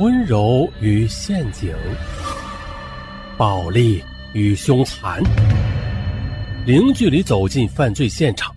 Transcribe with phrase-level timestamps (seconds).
[0.00, 1.72] 温柔与陷阱，
[3.38, 4.02] 暴力
[4.32, 5.22] 与凶残，
[6.66, 8.52] 零距离走进犯罪现场，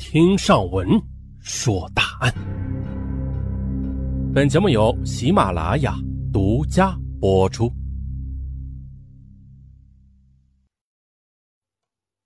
[0.00, 1.00] 听上文
[1.38, 2.34] 说大案。
[4.34, 5.94] 本节目由喜马拉雅
[6.32, 7.72] 独家播出。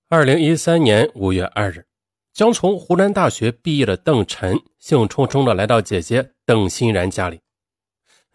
[0.08, 1.84] 二零一三年五月二日，
[2.32, 7.43] 将从湖南大学毕业的邓晨兴冲冲的来到姐姐邓欣然家里。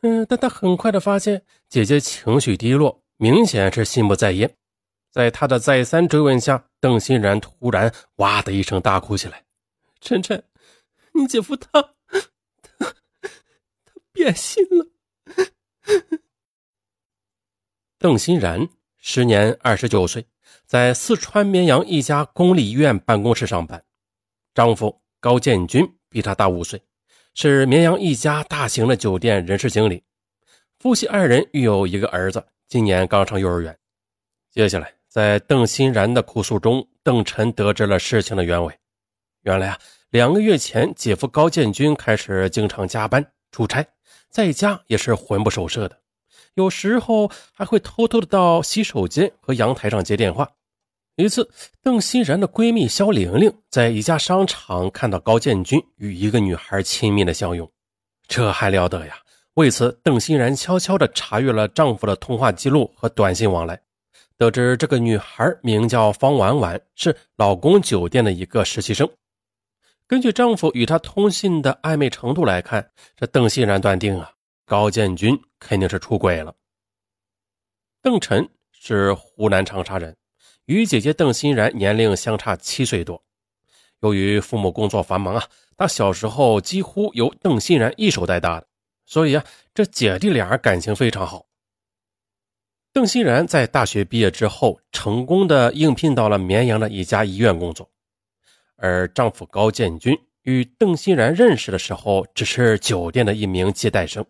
[0.02, 4.56] 嗯，但他很快的发现姐姐情绪低落，明显是心不在焉。
[5.12, 9.44] 在他的再三追问下，邓欣然突然哇的一声大哭起来
[10.00, 10.44] ：“晨晨，
[11.14, 11.82] 你姐夫他
[12.62, 12.94] 他他
[14.14, 14.88] 变心了。”
[17.98, 20.26] 邓欣然时年二十九岁，
[20.66, 23.84] 在四川绵阳一家公立医院办公室上班，
[24.54, 26.82] 丈夫高建军比她大五岁。
[27.42, 30.04] 是绵阳一家大型的酒店人事经理，
[30.78, 33.78] 夫妻二人育有一个儿子，今年刚上幼儿园。
[34.52, 38.78] 接下来，在邓欣然的哭诉中，邓晨得知了事情的原委。
[39.44, 43.88] 原来啊，两个月前，姐夫高建军开始经常加班出差，
[44.30, 45.98] 在家也是魂不守舍的，
[46.56, 50.52] 有时候还会偷偷的到洗手间和阳台上接电话。
[51.20, 51.50] 一次，
[51.84, 57.70] 邓欣然的闺蜜肖玲玲在一家商场看到高建军与一个女孩亲密的相拥，
[58.26, 59.18] 这还了得呀！
[59.56, 63.78] 为此，邓欣然悄悄地查阅了丈夫的通话记录和短信往来，
[64.38, 69.06] 得知这个女孩名叫方婉婉，是老公酒店的一个实习生。
[70.08, 74.32] 根据丈夫与她通信的暧昧程度来看，这邓欣然断定啊，
[74.66, 76.56] 高建军肯定是出轨了。
[78.02, 80.16] 邓晨是湖南长沙人。
[80.70, 83.24] 与姐姐邓欣然年龄相差七岁多，
[84.02, 85.44] 由于父母工作繁忙啊，
[85.76, 88.68] 她小时候几乎由邓欣然一手带大的，
[89.08, 91.48] 所以啊，这姐弟俩感情非常好。
[92.94, 97.90] 邓欣然在大学毕业之后，成功的应聘到了绵阳的一家医院工作，
[98.76, 104.24] 而丈夫高建军与邓欣然认识的时候，只是酒店的一名接待生，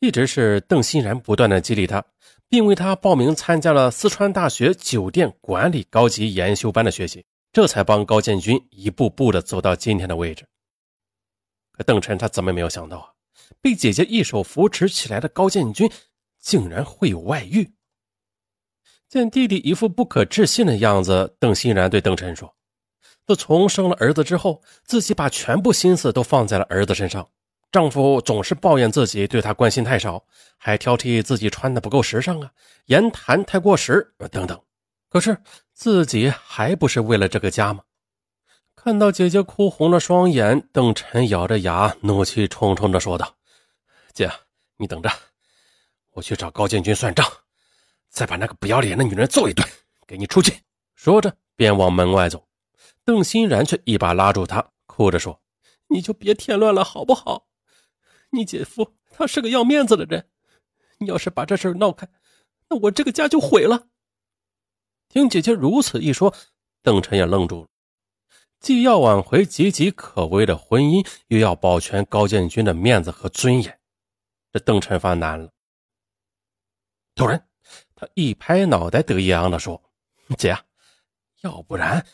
[0.00, 2.04] 一直是邓欣然不断的激励他。
[2.50, 7.22] 并为他报名参加了四川大学酒店管理高级研修班的学习，
[7.52, 10.46] 这才帮高建军一步步的走到今天的位置。
[11.72, 13.12] 可邓晨他怎么没有想到啊，
[13.60, 15.90] 被姐姐一手扶持起来的高建军，
[16.40, 17.70] 竟然会有外遇。
[19.10, 22.56] 见弟弟一副不可置信的样子，邓欣然对邓晨说
[23.28, 27.28] ：“自从生了儿子之后，自己把全部心思都放在了儿子身上。”
[27.70, 30.24] 丈夫总是抱怨自己对她关心太少，
[30.56, 32.50] 还挑剔自己穿的不够时尚啊，
[32.86, 34.58] 言谈太过时等等。
[35.10, 35.36] 可是
[35.72, 37.82] 自己还不是为了这个家吗？
[38.74, 43.36] 看到姐姐哭红了双眼，邓晨咬着牙，怒气冲冲地说道
[44.14, 44.30] ：“姐，
[44.76, 45.10] 你等着，
[46.12, 47.26] 我去找高建军算账，
[48.08, 49.66] 再把那个不要脸的女人揍一顿，
[50.06, 50.62] 给你出去。”
[50.94, 52.46] 说着便往门外走。
[53.04, 55.40] 邓欣然却一把拉住他，哭着说
[55.88, 57.46] ：“你就别添乱了，好不好？”
[58.30, 60.28] 你姐夫他是个要面子的人，
[60.98, 62.08] 你要是把这事闹开，
[62.68, 63.88] 那我这个家就毁了。
[65.08, 66.34] 听姐姐如此一说，
[66.82, 67.68] 邓晨也愣住了，
[68.60, 73.80] 既要挽回岌岌可危的婚姻，又要保全高建军的面子和尊严，
[74.52, 75.50] 这邓晨发难了。
[77.14, 77.48] 突然，
[77.94, 79.82] 他一拍脑袋，得意洋洋地说
[80.36, 80.56] ：“姐，
[81.40, 82.06] 要不然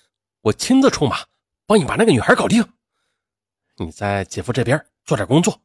[0.43, 1.27] 我亲自出马，
[1.67, 2.65] 帮你把那个女孩搞定，
[3.77, 5.61] 你在姐夫这边做点工作。”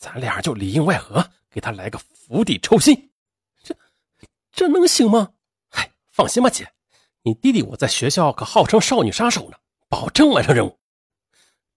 [0.00, 3.10] 咱俩就里应外合，给他来个釜底抽薪，
[3.62, 3.76] 这
[4.50, 5.32] 这能行吗？
[5.68, 6.72] 嗨，放心吧，姐，
[7.22, 9.58] 你弟弟我在学校可号称少女杀手呢，
[9.90, 10.78] 保证完成任务。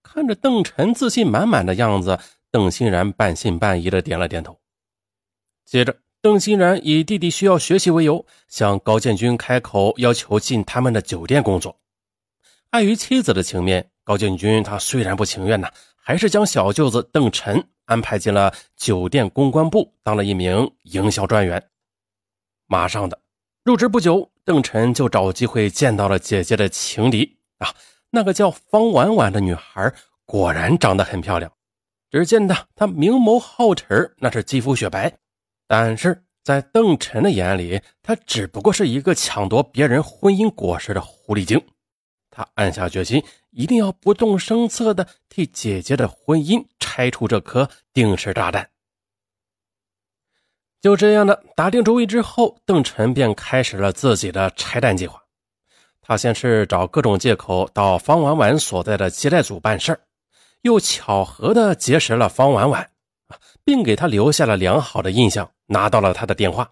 [0.02, 2.18] 看着邓晨自信满满的样子，
[2.50, 4.58] 邓欣然半信半疑的点了点头。
[5.66, 11.78] 接着，邓欣然以弟弟需要学习为由，向高建军开口要求进他们的酒店工作。
[12.70, 17.68] 碍于妻子的情面，高建军他虽然不情愿呐，还是将小舅子邓晨。
[17.86, 21.62] 安排进了酒店公关部，当了一名营销专员。
[22.66, 23.20] 马上的，
[23.62, 27.74] 入职不久，邓晨就找机会见到了姐姐的情敌啊，
[28.10, 29.92] 那个叫方婉婉的女孩，
[30.24, 31.52] 果然长得很漂亮。
[32.10, 35.12] 只见她，她明眸皓齿，那是肌肤雪白。
[35.66, 41.60] 但是在邓晨的眼里，她只不过是一个抢夺别人婚姻果实的狐狸精。
[42.30, 48.70] 他暗下决心，一定要不动声色地替姐姐的婚姻拆除这颗定时炸弹。
[50.80, 55.20] 就这样的打定主意之后，邓晨便开始了自己的拆弹计划。
[56.00, 59.98] 他先是找各种借口到方婉婉所在的接待组办事
[60.60, 62.88] 又巧合的结识了方婉婉，
[63.64, 66.70] 并给他留下了良好的印象，拿到了他的电话。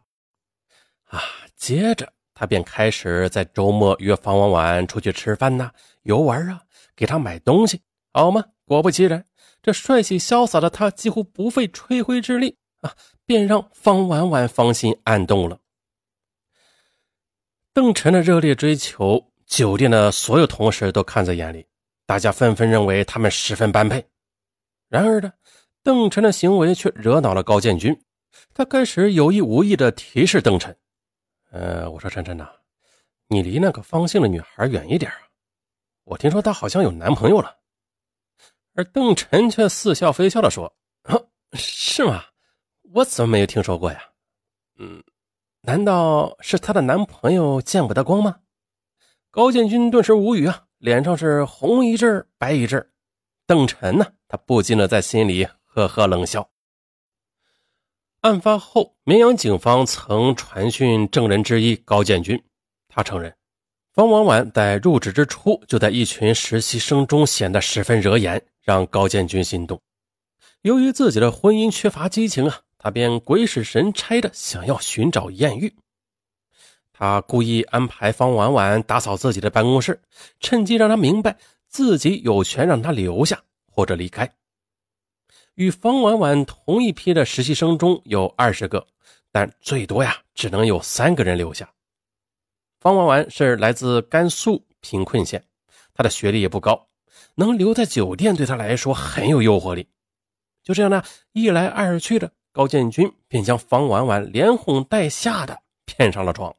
[1.06, 1.20] 啊，
[1.56, 5.72] 接着他便开始在周末约方婉婉出去吃饭呐、
[6.02, 6.60] 游玩啊，
[6.94, 7.82] 给他买东西，
[8.12, 8.44] 好吗？
[8.64, 9.22] 果不其然，
[9.62, 15.60] 这帅气潇洒的他几乎不费吹灰之力啊，便让方婉婉芳心暗动了。
[17.72, 21.64] 邓晨的热烈追求，酒店的所有同事都看在眼里，
[22.04, 24.04] 大家纷纷认为他们十分般配。
[24.88, 25.32] 然而呢，
[25.82, 27.96] 邓晨的行为却惹恼了高建军，
[28.52, 30.76] 他开始有意无意的提示邓晨
[31.52, 32.50] ：“呃，我说晨晨呐，
[33.28, 35.18] 你离那个方姓的女孩远一点啊，
[36.02, 37.58] 我听说她好像有男朋友了。”
[38.74, 40.74] 而邓晨却似笑非笑的说
[41.54, 42.24] ：“是吗？
[42.94, 44.02] 我怎么没有听说过呀？
[44.78, 45.02] 嗯。”
[45.64, 48.40] 难道是她的男朋友见不得光吗？
[49.30, 52.90] 高建军顿时无语啊，脸上是红一阵白一阵。
[53.46, 56.50] 邓晨呢，他不禁的在心里呵呵冷笑。
[58.22, 62.42] 案发后，绵阳警方曾传讯证人之一高建军，
[62.88, 63.36] 他承认
[63.92, 69.80] 方婉婉在入职之初就在一群实习生中显得十分惹眼，让高建军心动。
[70.62, 72.60] 由于自己的婚姻缺乏激情啊。
[72.84, 75.72] 他便鬼使神差的想要寻找艳遇，
[76.92, 80.02] 他故意安排方婉婉打扫自己的办公室，
[80.40, 81.36] 趁机让他明白
[81.68, 83.40] 自己有权让他留下
[83.70, 84.28] 或者离开。
[85.54, 88.84] 与方婉婉同一批的实习生中有二十个，
[89.30, 91.72] 但最多呀只能有三个人留下。
[92.82, 95.44] 方婉婉是来自甘肃贫困县，
[95.94, 96.88] 她的学历也不高，
[97.36, 99.86] 能留在酒店对她来说很有诱惑力。
[100.64, 101.00] 就这样呢，
[101.30, 102.32] 一来二去的。
[102.50, 106.52] 高建军便将方婉婉连哄带吓的骗上了床，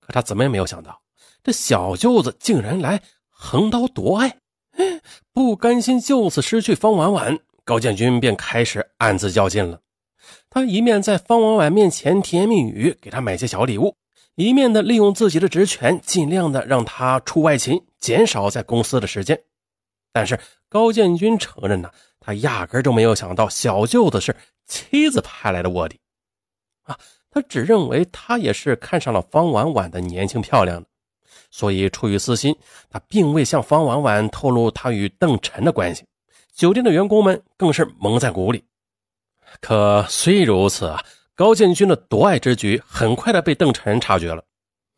[0.00, 1.02] 可他怎么也没有想到，
[1.44, 4.38] 这小舅子竟然来横刀夺爱。
[5.34, 9.82] 不甘心就此失去方婉婉，高建军便开始暗自较劲了。
[10.48, 13.94] 他一面在方婉婉面前甜言蜜语，给她买些小礼物，
[14.38, 19.38] 一面的利用自己的职权，尽量的让他出外勤，减少在公司的时间。
[20.12, 20.38] 但是
[20.68, 21.90] 高建军承认呢，
[22.20, 24.34] 他压根就没有想到小舅子是。
[24.70, 25.98] 妻子派来的卧底，
[26.82, 26.94] 啊，
[27.30, 30.84] 他只认为他也是看上了方婉婉的年轻漂亮，
[31.50, 32.54] 所以出于私心，
[32.90, 36.04] 他并未向方婉婉透露他与邓晨的关系。
[36.52, 38.62] 酒店的员工们更是蒙在鼓里。
[39.62, 41.02] 可虽如此啊，
[41.38, 44.42] 高建军的夺爱之举很快的被邓晨察觉了。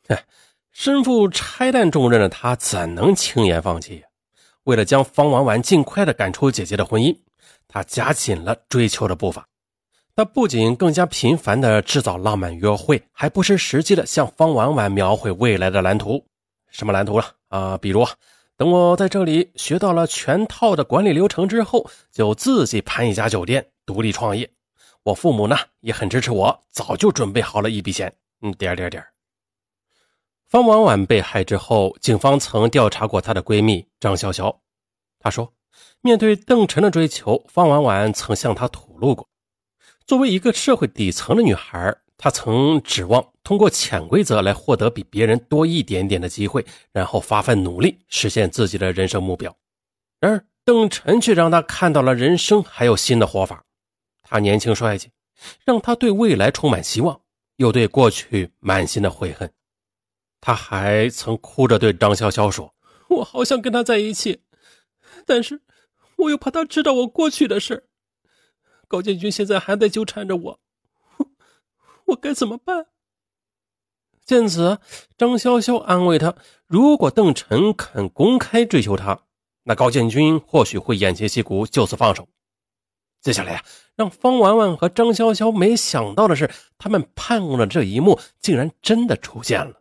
[0.09, 0.25] 哎，
[0.73, 4.03] 身负拆弹重任的他怎能轻言放弃？
[4.65, 7.15] 为了将方婉婉尽快的赶出姐姐的婚姻，
[7.69, 9.47] 他加紧了追求的步伐。
[10.17, 16.25] 他不仅更加频繁的制造浪漫约会，还不失时机的向方婉婉描绘未来的蓝图。
[16.71, 17.77] 什么蓝图了啊？
[17.77, 18.07] 比如，
[18.57, 24.51] 等我在这里学到了全套的管理流程之后，就自己盘一家酒店，独立创业。
[25.03, 28.13] 我父母呢也很支持我，早就准备好了一笔钱。
[28.43, 29.05] 嗯，点点点。
[30.47, 34.59] 方婉婉被害之后，警方曾调查过她的闺蜜张潇潇。
[35.19, 35.55] 她说，
[36.01, 39.29] 面对邓晨的追求，方婉婉曾向他吐露过。
[40.07, 49.57] 作为一个社会底层的女孩，她曾指望通过潜规则来获得比别人多一点点的机会，然后发奋努力实现自己的人生目标。
[50.19, 53.65] 然而，邓晨却让她看到了人生还有新的活法。
[54.31, 55.11] 他年轻帅气，
[55.65, 57.21] 让他对未来充满希望，
[57.57, 59.53] 又对过去满心的悔恨。
[60.41, 62.73] 他还曾哭着对张潇潇说
[63.11, 64.43] ：“我好想跟他在一起，
[65.27, 65.63] 但是
[66.17, 67.89] 我又怕他知道我过去的事。”
[68.87, 70.61] 高建军现在还在纠缠着我，
[72.07, 72.87] 我该怎么办？
[74.25, 74.79] 见此，
[75.19, 76.37] 张潇潇安慰他
[76.69, 79.25] ：“如果邓晨肯公开追求他，
[79.65, 82.29] 那高建军或许会偃旗息鼓，就此放手。”
[83.21, 83.63] 接下来呀，
[83.97, 89.80] 让方婉婉和张潇潇没想到的是，他们盼望的这一幕竟然真的出现了。